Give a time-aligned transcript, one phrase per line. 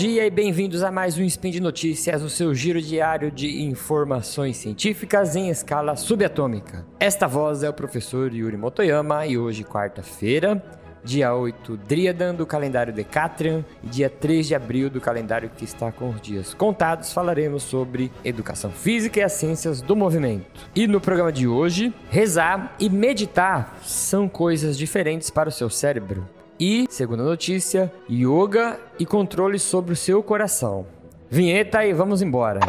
[0.00, 4.56] dia e bem-vindos a mais um Spin de Notícias, o seu giro diário de informações
[4.56, 6.86] científicas em escala subatômica.
[6.98, 10.64] Esta voz é o professor Yuri Motoyama e hoje, quarta-feira,
[11.04, 15.92] dia 8 Driadan do calendário Decatrian e dia 3 de abril do calendário que está
[15.92, 20.66] com os dias contados, falaremos sobre educação física e as ciências do movimento.
[20.74, 26.39] E no programa de hoje, rezar e meditar são coisas diferentes para o seu cérebro.
[26.60, 30.86] E, segunda notícia, yoga e controle sobre o seu coração.
[31.30, 32.60] Vinheta e vamos embora.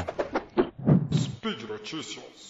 [1.13, 2.47] Speed Notícias.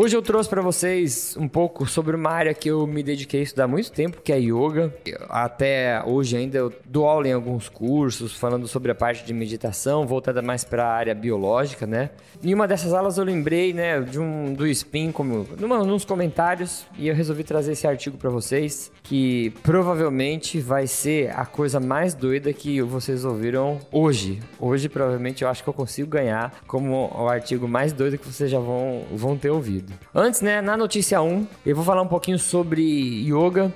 [0.00, 3.42] Hoje eu trouxe para vocês um pouco sobre uma área que eu me dediquei a
[3.42, 4.94] estudar há muito tempo, que é yoga.
[5.28, 10.06] Até hoje ainda eu dou aula em alguns cursos falando sobre a parte de meditação,
[10.06, 12.10] voltada mais para a área biológica, né?
[12.40, 16.86] Em uma dessas aulas eu lembrei, né, de um do Spin como numa, nos comentários
[16.96, 22.14] e eu resolvi trazer esse artigo para vocês, que provavelmente vai ser a coisa mais
[22.14, 24.38] doida que vocês ouviram hoje.
[24.60, 28.48] Hoje provavelmente eu acho que eu consigo ganhar como o artigo mais doido que vocês
[28.48, 29.87] já vão, vão ter ouvido.
[30.14, 33.72] Antes, né, na notícia 1, eu vou falar um pouquinho sobre yoga.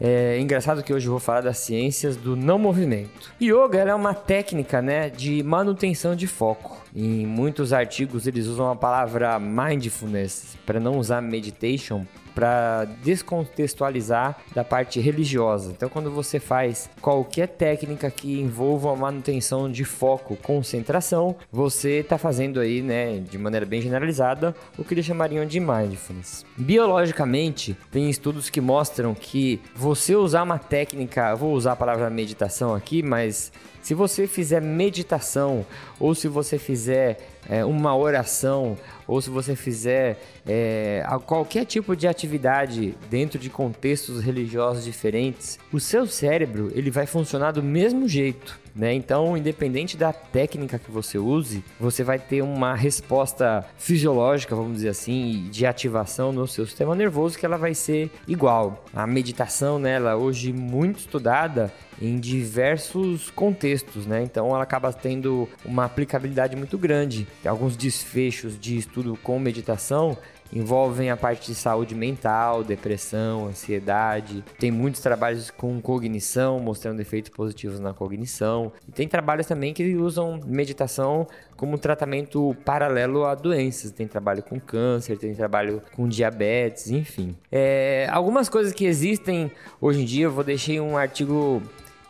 [0.00, 3.32] É engraçado que hoje eu vou falar das ciências do não movimento.
[3.40, 6.82] Yoga é uma técnica, né, de manutenção de foco.
[6.94, 14.64] Em muitos artigos eles usam a palavra mindfulness para não usar meditation para descontextualizar da
[14.64, 15.70] parte religiosa.
[15.70, 22.18] Então, quando você faz qualquer técnica que envolva a manutenção de foco, concentração, você está
[22.18, 26.44] fazendo aí, né, de maneira bem generalizada, o que eles chamariam de mindfulness.
[26.56, 32.74] Biologicamente, tem estudos que mostram que você usar uma técnica, vou usar a palavra meditação
[32.74, 33.52] aqui, mas
[33.84, 35.66] se você fizer meditação,
[36.00, 37.18] ou se você fizer
[37.48, 44.22] é, uma oração, ou se você fizer é, qualquer tipo de atividade dentro de contextos
[44.22, 48.63] religiosos diferentes, o seu cérebro ele vai funcionar do mesmo jeito.
[48.74, 48.92] Né?
[48.92, 54.88] Então, independente da técnica que você use, você vai ter uma resposta fisiológica, vamos dizer
[54.88, 58.84] assim, de ativação no seu sistema nervoso que ela vai ser igual.
[58.92, 64.22] A meditação, né, ela hoje muito estudada em diversos contextos, né?
[64.22, 67.26] Então ela acaba tendo uma aplicabilidade muito grande.
[67.42, 70.16] Tem alguns desfechos de estudo com meditação
[70.54, 74.44] envolvem a parte de saúde mental, depressão, ansiedade.
[74.58, 78.72] Tem muitos trabalhos com cognição, mostrando efeitos positivos na cognição.
[78.88, 81.26] E tem trabalhos também que usam meditação
[81.56, 83.90] como tratamento paralelo a doenças.
[83.90, 87.36] Tem trabalho com câncer, tem trabalho com diabetes, enfim.
[87.50, 89.50] É, algumas coisas que existem
[89.80, 91.62] hoje em dia, eu vou deixar um artigo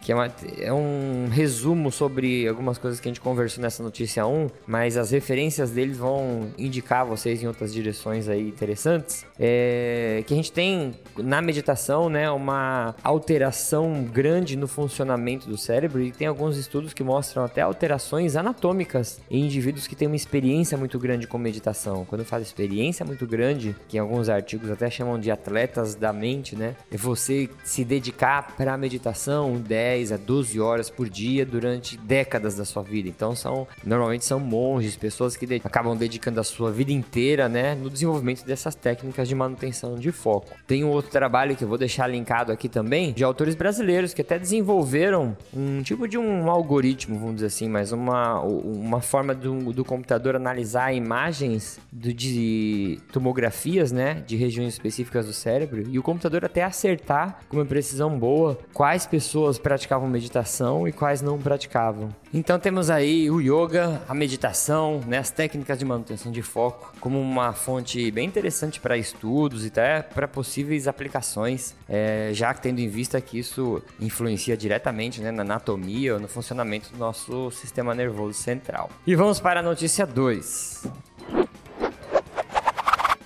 [0.04, 4.26] que é, uma, é, um resumo sobre algumas coisas que a gente conversou nessa notícia
[4.26, 9.24] 1, mas as referências deles vão indicar vocês em outras direções aí interessantes.
[9.40, 16.02] É, que a gente tem na meditação, né, uma alteração grande no funcionamento do cérebro
[16.02, 20.76] e tem alguns estudos que mostram até alterações anatômicas em indivíduos que têm uma experiência
[20.76, 22.04] muito grande com meditação.
[22.04, 26.12] Quando eu falo experiência muito grande, que em alguns artigos até chamam de atletas da
[26.12, 31.08] mente, né, é você se dedicar para a meditação 10 10 a 12 horas por
[31.08, 33.08] dia durante décadas da sua vida.
[33.08, 37.76] Então são normalmente são monges, pessoas que de acabam dedicando a sua vida inteira, né,
[37.76, 40.48] no desenvolvimento dessas técnicas de manutenção de foco.
[40.66, 44.20] Tem um outro trabalho que eu vou deixar linkado aqui também, de autores brasileiros que
[44.20, 49.72] até desenvolveram um tipo de um algoritmo, vamos dizer assim, mas uma, uma forma do,
[49.72, 56.02] do computador analisar imagens do, de tomografias, né, de regiões específicas do cérebro e o
[56.02, 61.38] computador até acertar com uma precisão boa quais pessoas praticavam praticavam meditação e quais não
[61.38, 62.08] praticavam.
[62.32, 67.20] Então temos aí o yoga, a meditação, né, as técnicas de manutenção de foco como
[67.20, 72.88] uma fonte bem interessante para estudos e até para possíveis aplicações, é, já tendo em
[72.88, 78.34] vista que isso influencia diretamente né, na anatomia ou no funcionamento do nosso sistema nervoso
[78.34, 78.90] central.
[79.06, 80.88] E vamos para a notícia 2.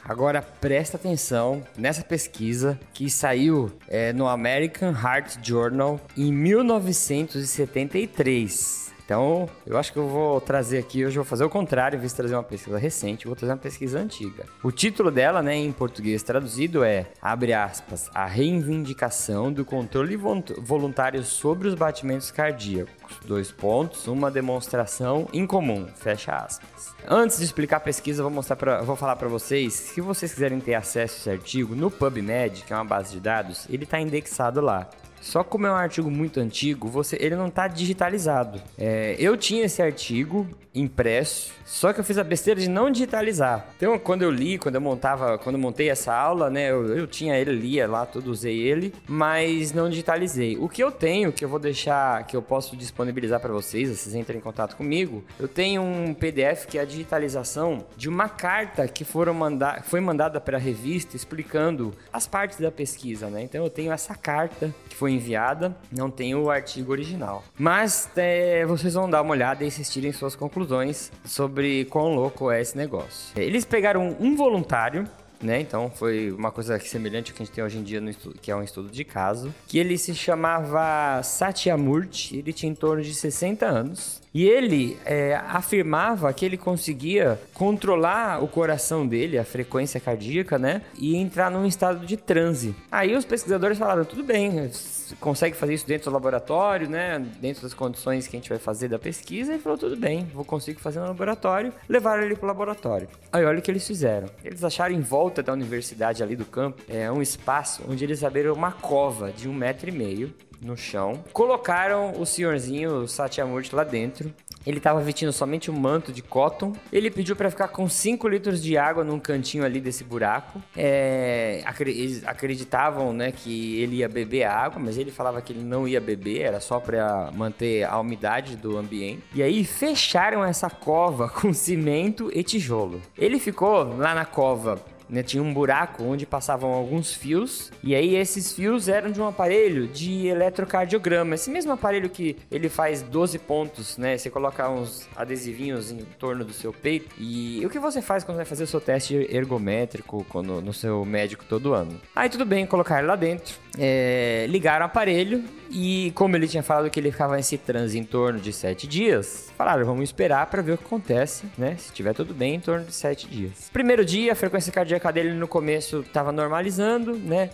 [0.08, 8.90] Agora presta atenção nessa pesquisa que saiu é, no American Heart Journal em 1973.
[9.08, 11.98] Então, eu acho que eu vou trazer aqui, hoje eu vou fazer o contrário, em
[11.98, 14.44] vez de trazer uma pesquisa recente, eu vou trazer uma pesquisa antiga.
[14.62, 21.24] O título dela, né, em português traduzido é, abre aspas, a reivindicação do controle voluntário
[21.24, 22.92] sobre os batimentos cardíacos.
[23.24, 26.94] Dois pontos, uma demonstração incomum, fecha aspas.
[27.08, 30.60] Antes de explicar a pesquisa, vou mostrar para, vou falar para vocês, se vocês quiserem
[30.60, 33.98] ter acesso a esse artigo no PubMed, que é uma base de dados, ele está
[33.98, 34.86] indexado lá.
[35.20, 38.60] Só como é um artigo muito antigo, você, ele não está digitalizado.
[38.76, 43.66] É, eu tinha esse artigo impresso, só que eu fiz a besteira de não digitalizar.
[43.76, 47.06] Então, quando eu li, quando eu montava, quando eu montei essa aula, né, eu, eu
[47.06, 50.56] tinha ele, lia lá, tudo, usei ele, mas não digitalizei.
[50.56, 54.14] O que eu tenho, que eu vou deixar, que eu posso disponibilizar para vocês, vocês
[54.14, 58.86] entrem em contato comigo, eu tenho um PDF que é a digitalização de uma carta
[58.86, 63.42] que foram mandar, foi mandada para a revista explicando as partes da pesquisa, né?
[63.42, 67.44] Então, eu tenho essa carta que foi enviada, não tenho o artigo original.
[67.58, 72.60] Mas é, vocês vão dar uma olhada e assistirem suas conclusões sobre quão louco é
[72.60, 73.32] esse negócio.
[73.40, 75.06] Eles pegaram um voluntário
[75.40, 75.60] né?
[75.60, 78.38] Então foi uma coisa semelhante ao que a gente tem hoje em dia no estudo,
[78.40, 83.02] que é um estudo de caso, que ele se chamava Satyamurti, ele tinha em torno
[83.02, 84.20] de 60 anos.
[84.38, 90.82] E ele é, afirmava que ele conseguia controlar o coração dele, a frequência cardíaca, né?
[90.96, 92.72] E entrar num estado de transe.
[92.88, 94.70] Aí os pesquisadores falaram: tudo bem,
[95.18, 97.18] consegue fazer isso dentro do laboratório, né?
[97.40, 99.54] Dentro das condições que a gente vai fazer da pesquisa.
[99.54, 101.72] Ele falou: tudo bem, vou conseguir fazer no laboratório.
[101.88, 103.08] Levaram ele pro laboratório.
[103.32, 104.28] Aí olha o que eles fizeram.
[104.44, 108.54] Eles acharam em volta da universidade ali do campo é, um espaço onde eles abriram
[108.54, 111.22] uma cova de um metro e meio no chão.
[111.32, 114.32] Colocaram o senhorzinho o Satyamurti lá dentro.
[114.66, 116.74] Ele estava vestindo somente um manto de cotton.
[116.92, 120.60] Ele pediu para ficar com 5 litros de água num cantinho ali desse buraco.
[120.76, 125.88] É, eles acreditavam né, que ele ia beber água, mas ele falava que ele não
[125.88, 129.22] ia beber, era só para manter a umidade do ambiente.
[129.34, 133.00] E aí fecharam essa cova com cimento e tijolo.
[133.16, 134.78] Ele ficou lá na cova
[135.08, 139.26] né, tinha um buraco onde passavam alguns fios, e aí esses fios eram de um
[139.26, 141.34] aparelho de eletrocardiograma.
[141.34, 144.16] Esse mesmo aparelho que ele faz 12 pontos, né?
[144.16, 147.14] Você coloca uns adesivinhos em torno do seu peito.
[147.18, 151.04] E o que você faz quando vai fazer o seu teste ergométrico quando, no seu
[151.04, 152.00] médico todo ano?
[152.14, 156.62] Aí tudo bem, colocar ele lá dentro, é, ligar o aparelho e como ele tinha
[156.62, 160.62] falado que ele ficava nesse transe em torno de 7 dias, falaram, vamos esperar para
[160.62, 161.76] ver o que acontece, né?
[161.78, 163.68] Se tiver tudo bem, em torno de 7 dias.
[163.72, 167.50] Primeiro dia, a frequência cardíaca dele no começo estava normalizando, né?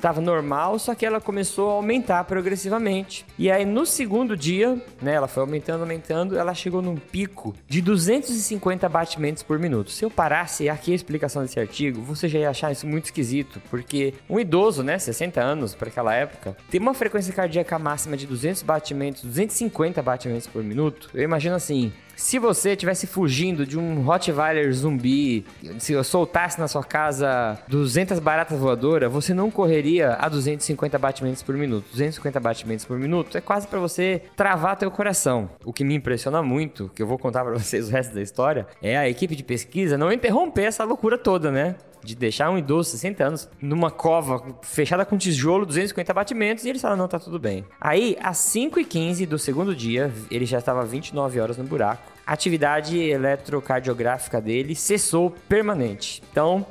[0.00, 3.24] Tava normal, só que ela começou a aumentar progressivamente.
[3.38, 7.80] E aí no segundo dia, né, ela foi aumentando, aumentando, ela chegou num pico de
[7.80, 9.90] 250 batimentos por minuto.
[9.90, 13.60] Se eu parasse aqui a explicação desse artigo, você já ia achar isso muito esquisito,
[13.70, 18.26] porque um idoso, né, 60 anos para aquela época, tem uma frequência cardíaca máxima de
[18.26, 24.00] 200 batimentos, 250 batimentos por minuto, eu imagino assim, se você estivesse fugindo de um
[24.00, 25.44] Rottweiler zumbi,
[25.78, 31.42] se eu soltasse na sua casa 200 baratas voadoras, você não correria a 250 batimentos
[31.42, 31.84] por minuto.
[31.90, 35.50] 250 batimentos por minuto é quase para você travar teu coração.
[35.62, 38.66] O que me impressiona muito, que eu vou contar para vocês o resto da história,
[38.80, 41.76] é a equipe de pesquisa não interromper essa loucura toda, né?
[42.06, 46.80] De deixar um idoso, 60 anos, numa cova fechada com tijolo, 250 batimentos, e eles
[46.80, 47.64] falaram, não, tá tudo bem.
[47.80, 52.98] Aí, às 5h15 do segundo dia, ele já estava 29 horas no buraco, a atividade
[52.98, 56.22] eletrocardiográfica dele cessou permanente.
[56.30, 56.64] Então,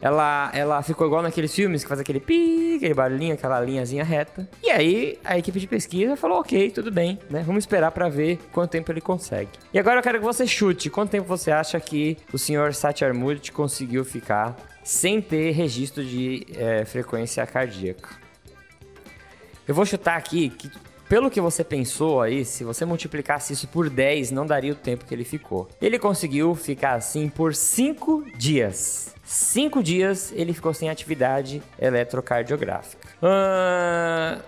[0.00, 4.48] ela, ela ficou igual naqueles filmes que faz aquele pi, aquele barulhinho, aquela linhazinha reta.
[4.62, 7.42] E aí a equipe de pesquisa falou: ok, tudo bem, né?
[7.44, 9.50] Vamos esperar para ver quanto tempo ele consegue.
[9.72, 13.50] E agora eu quero que você chute: quanto tempo você acha que o senhor Satyarmurti
[13.50, 14.56] conseguiu ficar
[14.88, 18.16] sem ter registro de é, frequência cardíaca.
[19.66, 20.70] Eu vou chutar aqui que,
[21.06, 25.04] pelo que você pensou aí, se você multiplicasse isso por 10, não daria o tempo
[25.04, 25.68] que ele ficou.
[25.78, 29.14] Ele conseguiu ficar assim por 5 dias.
[29.24, 33.08] 5 dias ele ficou sem atividade eletrocardiográfica.
[33.22, 34.42] Uh,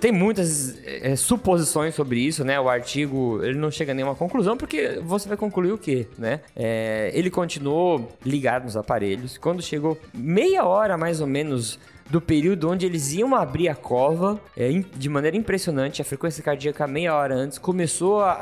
[0.00, 2.58] tem muitas é, suposições sobre isso, né?
[2.60, 6.40] O artigo ele não chega a nenhuma conclusão porque você vai concluir o quê, né?
[6.56, 9.38] É, ele continuou ligado nos aparelhos.
[9.38, 14.40] Quando chegou meia hora mais ou menos do período onde eles iam abrir a cova,
[14.56, 18.32] é, de maneira impressionante, a frequência cardíaca meia hora antes começou a,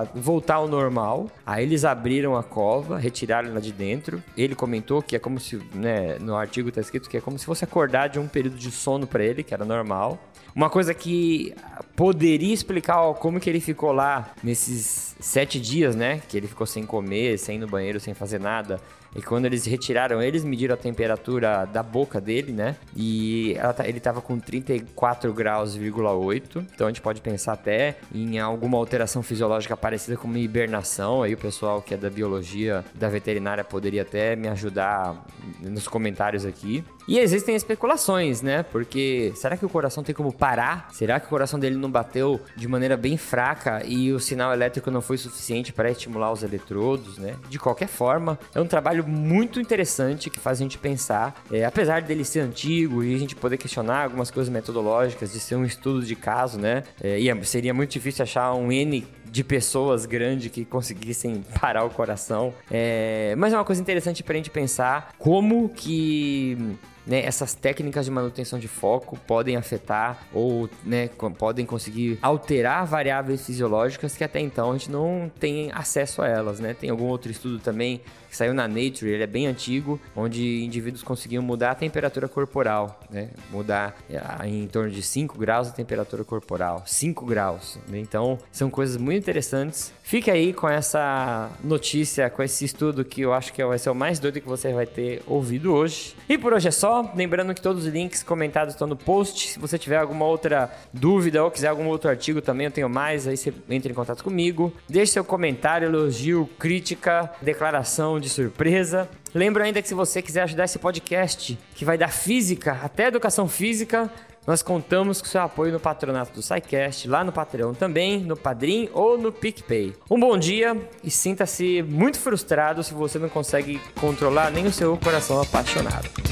[0.00, 1.28] a voltar ao normal.
[1.46, 4.22] Aí eles abriram a cova, retiraram ela de dentro.
[4.36, 7.46] Ele comentou que é como se, né, no artigo está escrito que é como se
[7.46, 10.18] fosse acordar de um período de sono para ele, que era normal.
[10.54, 11.54] Uma coisa que
[11.94, 16.22] poderia explicar como que ele ficou lá nesses sete dias, né?
[16.26, 18.80] Que ele ficou sem comer, sem ir no banheiro, sem fazer nada.
[19.14, 22.76] E quando eles retiraram, eles mediram a temperatura da boca dele, né?
[22.96, 26.64] E tá, ele tava com 34 graus,8.
[26.74, 31.22] Então a gente pode pensar até em alguma alteração fisiológica parecida com uma hibernação.
[31.22, 35.24] Aí o pessoal que é da biologia, da veterinária, poderia até me ajudar
[35.60, 36.84] nos comentários aqui.
[37.06, 38.62] E existem especulações, né?
[38.62, 40.88] Porque será que o coração tem como parar?
[40.92, 44.90] Será que o coração dele não bateu de maneira bem fraca e o sinal elétrico
[44.90, 47.36] não foi suficiente para estimular os eletrodos, né?
[47.48, 52.02] De qualquer forma, é um trabalho muito interessante que faz a gente pensar, é, apesar
[52.02, 56.04] dele ser antigo e a gente poder questionar algumas coisas metodológicas, de ser um estudo
[56.04, 56.84] de caso, né?
[57.02, 61.84] É, e é, seria muito difícil achar um N de pessoas grande que conseguissem parar
[61.84, 62.52] o coração.
[62.70, 68.04] É, mas é uma coisa interessante para a gente pensar como que né, essas técnicas
[68.04, 74.40] de manutenção de foco podem afetar ou né, podem conseguir alterar variáveis fisiológicas que até
[74.40, 76.60] então a gente não tem acesso a elas.
[76.60, 76.74] Né?
[76.74, 78.00] Tem algum outro estudo também
[78.32, 82.98] que saiu na Nature, ele é bem antigo, onde indivíduos conseguiam mudar a temperatura corporal,
[83.10, 83.28] né?
[83.50, 86.82] mudar é, em torno de 5 graus a temperatura corporal.
[86.86, 87.78] 5 graus.
[87.86, 87.98] Né?
[87.98, 89.92] Então, são coisas muito interessantes.
[90.02, 93.94] Fique aí com essa notícia, com esse estudo que eu acho que vai ser o
[93.94, 96.14] mais doido que você vai ter ouvido hoje.
[96.26, 96.70] E por hoje é
[97.14, 99.48] Lembrando que todos os links comentados estão no post.
[99.48, 103.26] Se você tiver alguma outra dúvida ou quiser algum outro artigo também, eu tenho mais.
[103.26, 104.72] Aí você entra em contato comigo.
[104.88, 109.08] Deixe seu comentário, elogio, crítica, declaração de surpresa.
[109.34, 113.48] Lembro ainda que se você quiser ajudar esse podcast, que vai dar física, até educação
[113.48, 114.10] física,
[114.46, 118.88] nós contamos com seu apoio no patronato do SciCast, lá no Patreon também, no Padrim
[118.92, 119.94] ou no PicPay.
[120.10, 124.96] Um bom dia e sinta-se muito frustrado se você não consegue controlar nem o seu
[124.96, 126.31] coração apaixonado.